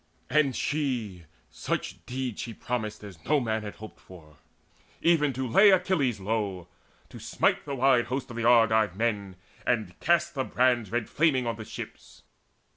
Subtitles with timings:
[0.31, 4.37] And she such deeds she promised as no man Had hoped for,
[4.99, 6.67] even to lay Achilles low,
[7.09, 11.45] To smite the wide host of the Argive men, And cast the brands red flaming
[11.45, 12.23] on the ships.